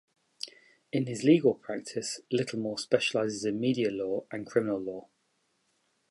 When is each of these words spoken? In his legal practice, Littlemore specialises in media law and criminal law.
In 0.91 1.05
his 1.05 1.23
legal 1.23 1.53
practice, 1.53 2.21
Littlemore 2.31 2.79
specialises 2.79 3.45
in 3.45 3.59
media 3.59 3.91
law 3.91 4.23
and 4.31 4.47
criminal 4.47 4.79
law. 4.79 5.07